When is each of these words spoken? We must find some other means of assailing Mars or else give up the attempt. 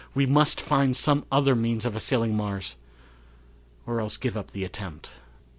We 0.15 0.25
must 0.25 0.59
find 0.59 0.95
some 0.97 1.27
other 1.31 1.55
means 1.55 1.85
of 1.85 1.95
assailing 1.95 2.35
Mars 2.35 2.75
or 3.85 4.01
else 4.01 4.17
give 4.17 4.35
up 4.35 4.49
the 4.49 4.63
attempt. 4.63 5.11